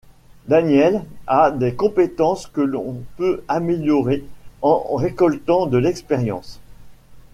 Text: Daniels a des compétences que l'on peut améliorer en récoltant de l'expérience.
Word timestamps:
Daniels 0.47 1.05
a 1.27 1.51
des 1.51 1.75
compétences 1.75 2.47
que 2.47 2.61
l'on 2.61 3.03
peut 3.17 3.43
améliorer 3.47 4.25
en 4.63 4.95
récoltant 4.95 5.67
de 5.67 5.77
l'expérience. 5.77 6.59